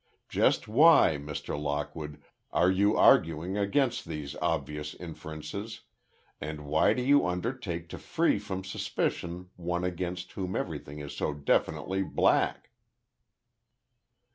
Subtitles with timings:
[0.29, 1.55] Just why, Mr.
[1.61, 2.19] Lockwood,
[2.51, 5.81] are you arguing against these obvious inferences,
[6.41, 11.35] and why do you undertake to free from suspicion one against whom everything is so
[11.35, 12.71] definitely black?"